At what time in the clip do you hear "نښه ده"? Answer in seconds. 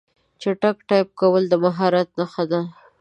2.19-2.61